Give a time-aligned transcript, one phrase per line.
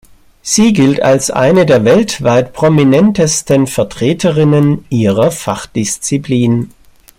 [0.41, 6.73] Sie gilt als eine der weltweit prominentesten Vertreterinnen ihrer Fachdisziplin.